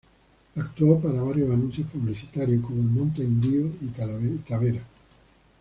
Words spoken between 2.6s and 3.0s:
como en